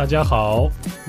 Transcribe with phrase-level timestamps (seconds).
[0.00, 0.62] 大家好，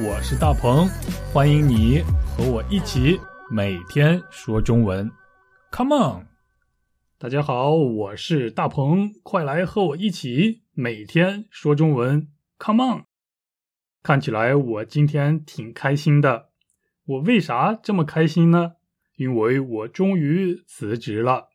[0.06, 0.86] 我是大鹏，
[1.32, 3.18] 欢迎你和我一起
[3.50, 5.10] 每天说中文。
[5.72, 6.28] Come on！
[7.18, 12.28] 大家好，我是大鹏，快来和我一起每天说中文。
[12.60, 13.04] Come on！
[14.04, 16.50] 看起来我今天挺开心的。
[17.06, 18.74] 我为啥这么开心呢？
[19.16, 21.48] 因为我终于辞职了。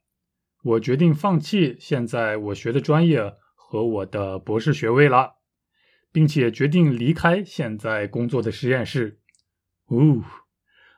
[0.63, 5.36] 我决定放弃现在我学的专业和我的博士学位了。
[6.17, 9.19] 并且决定离开现在工作的实验室。
[9.89, 10.23] 哦，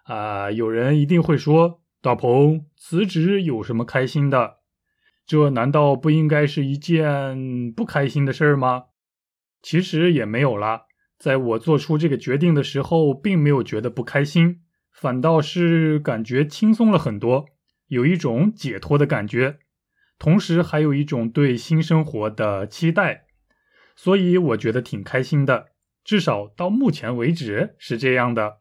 [0.05, 4.59] 啊，有人一定会说：“大鹏辞职有什么开心的？
[5.27, 8.85] 这难道不应该是一件不开心的事儿吗？”
[9.61, 10.83] 其实也没有啦，
[11.19, 14.61] 在我做出这个决定的时候，并没有觉得不开心，
[14.93, 17.47] 反倒是感觉轻松了很多，
[17.89, 19.59] 有一种解脱的感觉，
[20.17, 23.25] 同时还有一种对新生活的期待。
[24.01, 25.71] 所以我觉得挺开心的，
[26.05, 28.59] 至少到目前为止是这样的。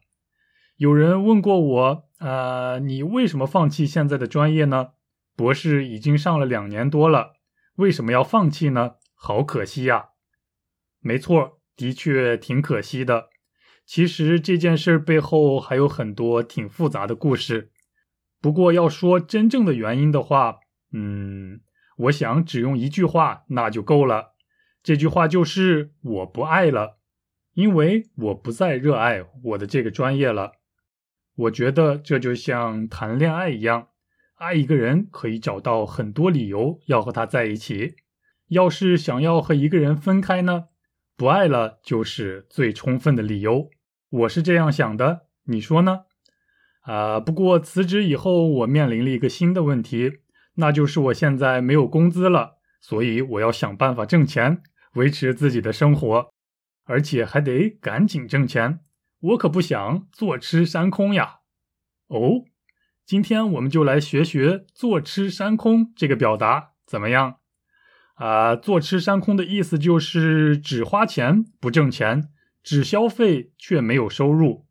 [0.78, 4.94] 有人问过我，呃，你为什么放弃现在的专业呢？
[5.36, 7.34] 博士已经上了两年多了，
[7.76, 8.96] 为什么要放弃呢？
[9.14, 10.06] 好可惜呀。
[10.98, 13.28] 没错，的确挺可惜的。
[13.86, 17.70] 其实这件事背后还有很多挺复杂的故事。
[18.40, 20.58] 不过要说真正的原因的话，
[20.92, 21.60] 嗯，
[21.96, 24.34] 我想只用一句话那就够了。
[24.88, 26.96] 这句话就是我不爱了，
[27.52, 30.52] 因为我不再热爱我的这个专业了。
[31.36, 33.88] 我觉得这就像谈恋爱一样，
[34.36, 37.96] 爱一个人可以找到很多理由要和他在一起。
[38.48, 40.68] 要是想要和一个人分开呢？
[41.18, 43.68] 不爱了就是最充分的理由。
[44.08, 46.06] 我是这样想的，你说呢？
[46.80, 50.20] 啊，不过辞职以后，我面临了一个新的问题，
[50.54, 54.62] 那就是我现在没有工资了，所以我要想办法挣钱。
[54.94, 56.30] 维持自己的生活，
[56.84, 58.80] 而且还得赶紧挣钱。
[59.20, 61.40] 我可不想坐吃山空呀！
[62.06, 62.44] 哦，
[63.04, 67.38] 今天我们就来学学“坐吃山空”这个表达，怎么样？
[68.14, 72.30] 啊，“坐吃山空”的意思就是只花钱不挣钱，
[72.62, 74.66] 只消费却没有收入。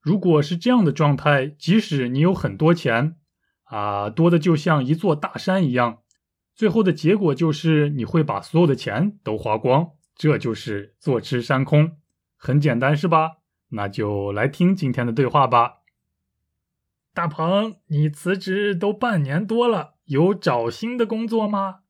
[0.00, 3.16] 如果是这样的状态，即使你有很多钱，
[3.64, 6.02] 啊，多的就像一座大山一样。
[6.56, 11.98] 最后的结果就是你会把所有的钱都花光，这就是坐吃山空，
[12.36, 13.36] 很简单是吧？
[13.68, 15.80] 那就来听今天的对话吧。
[17.12, 21.80] 大鹏，你辞职都半年多了，有找新的工作吗？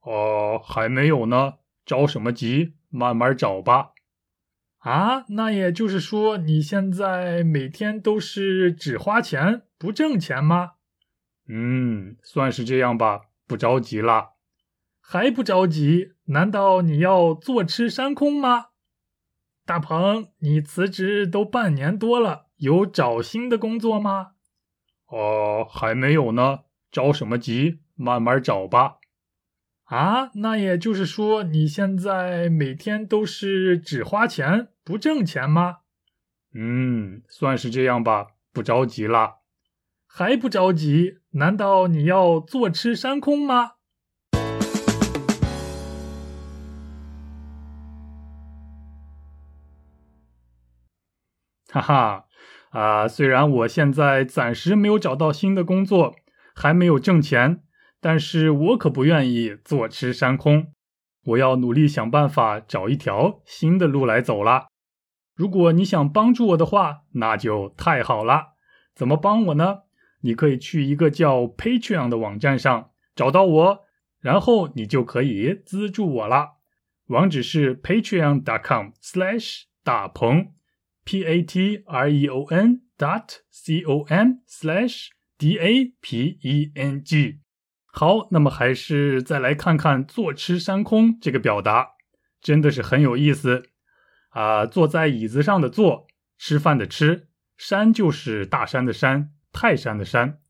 [0.00, 1.54] 哦，还没有呢，
[1.86, 2.74] 着什么急？
[2.88, 3.92] 慢慢找吧。
[4.78, 10.72] 啊，那也就是说你现在每天都是只花钱不挣钱吗？
[11.46, 13.26] 嗯，算是这样吧。
[13.46, 14.30] 不着急啦，
[15.00, 16.12] 还不着急？
[16.26, 18.66] 难道你要坐吃山空吗？
[19.64, 24.32] 大鹏，你辞职都半年多了，有找新的工作吗？
[25.06, 26.60] 哦，还没有呢，
[26.90, 27.80] 着什么急？
[27.94, 28.98] 慢慢找吧。
[29.84, 35.80] 啊，那也就是说你现在每天都是只花钱不挣钱吗？
[36.54, 38.28] 嗯，算是这样吧。
[38.52, 39.41] 不着急啦。
[40.14, 41.20] 还不着急？
[41.30, 43.76] 难道你要坐吃山空吗？
[51.70, 52.24] 哈哈，
[52.72, 56.14] 啊，虽然我现在暂时没有找到新的工作，
[56.54, 57.62] 还没有挣钱，
[57.98, 60.74] 但是我可不愿意坐吃山空。
[61.24, 64.66] 我要努力想办法找一条新的路来走了。
[65.34, 68.48] 如果你想帮助我的话，那就太好了。
[68.94, 69.84] 怎么帮我呢？
[70.22, 73.84] 你可以去一个叫 Patreon 的网站上找到我，
[74.20, 76.58] 然后你就可以资助我了。
[77.06, 80.52] 网址是 patreon.com/slash 大鹏
[81.04, 87.02] ，p a t r e o n dot c o m/slash d a p e n
[87.02, 87.40] g。
[87.86, 91.90] 好，那么还是再来看看“坐吃山空”这个表达，
[92.40, 93.64] 真的是很有意思
[94.30, 94.64] 啊！
[94.64, 96.06] 坐在椅子上的坐，
[96.38, 99.32] 吃饭的吃，山就是大山的山。
[99.52, 100.40] 泰山的山，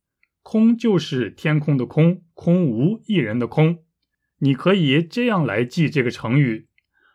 [0.43, 3.85] 空就是天空的空，空无一人的空。
[4.39, 6.69] 你可以这样来记这个成语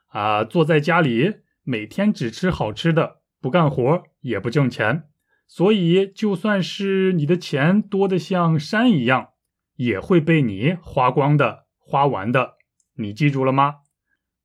[0.07, 5.09] 啊：坐在家里，每天只吃好吃的，不干活也不挣钱，
[5.47, 9.29] 所以就算是你的钱多的像山一样，
[9.75, 12.55] 也会被你花光的，花完的。
[12.95, 13.75] 你记住了吗？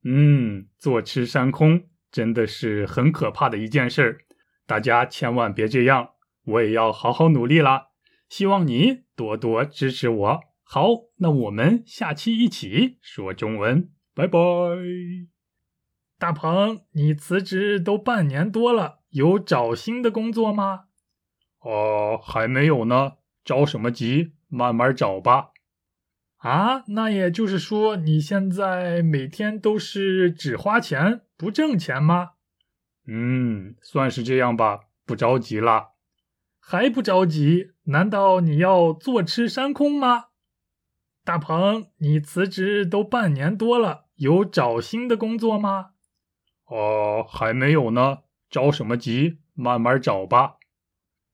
[0.04, 4.18] 嗯，坐吃山空真的是很可怕的一件事儿，
[4.66, 6.10] 大家千万别这样。
[6.44, 7.88] 我也要好好努力啦！
[8.28, 10.40] 希望你多多支持我。
[10.64, 14.38] 好，那我们下期一起说中文，拜拜。
[16.18, 20.84] 大鹏，你辞职都半年多了，有找新的工作吗？
[21.60, 24.32] 哦，还没有呢，着什么急？
[24.48, 25.50] 慢慢找吧。
[26.38, 32.30] 啊，那也就是说你现在每天都是只花钱不挣钱吗？
[33.06, 35.91] 嗯，算是这样吧，不着急啦。
[36.64, 37.72] 还不着急？
[37.86, 40.26] 难道你要坐吃山空吗？
[41.24, 45.90] 大鹏，你辞职都半年多了，有找新的工作吗？
[46.66, 49.40] 哦，还没有呢，着什么急？
[49.54, 50.54] 慢慢找吧。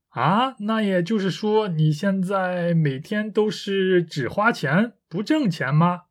[0.09, 6.05] 啊，那也就是说你现在每天都是只花钱不挣钱吗？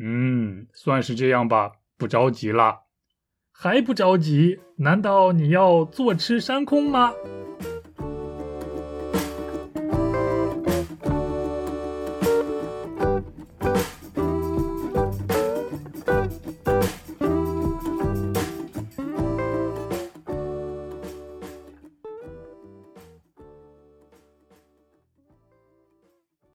[0.00, 2.80] 嗯，算是这样吧，不着急啦。
[3.52, 4.60] 还不着急？
[4.78, 7.12] 难道你要坐吃山空吗？